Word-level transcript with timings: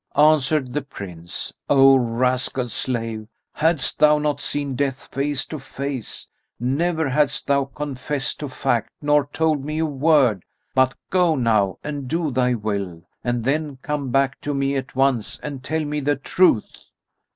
Answered 0.17 0.73
the 0.73 0.81
Prince, 0.81 1.53
"O 1.69 1.95
rascal 1.95 2.67
slave! 2.69 3.27
hadst 3.53 3.99
thou 3.99 4.17
not 4.17 4.41
seen 4.41 4.75
death 4.75 5.05
face 5.05 5.45
to 5.45 5.59
face, 5.59 6.27
never 6.59 7.07
hadst 7.09 7.45
thou 7.45 7.65
confessed 7.65 8.39
to 8.39 8.49
fact 8.49 8.89
nor 8.99 9.27
told 9.27 9.63
me 9.63 9.77
a 9.77 9.85
word; 9.85 10.43
but 10.73 10.95
go 11.11 11.35
now 11.35 11.77
and 11.83 12.07
do 12.07 12.31
thy 12.31 12.55
will, 12.55 13.03
and 13.23 13.43
then 13.43 13.77
come 13.83 14.09
back 14.09 14.41
to 14.41 14.55
me 14.55 14.75
at 14.75 14.95
once 14.95 15.39
and 15.41 15.63
tell 15.63 15.85
me 15.85 15.99
the 15.99 16.15
truth." 16.15 16.85